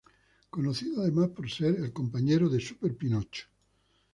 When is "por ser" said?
1.29-1.75